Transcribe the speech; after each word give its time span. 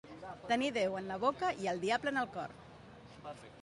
Tenir 0.51 0.69
Déu 0.77 0.97
en 1.03 1.11
la 1.13 1.19
boca 1.25 1.53
i 1.67 1.71
el 1.75 1.85
diable 1.87 2.17
en 2.17 2.21
el 2.25 2.35
cor. 2.39 2.61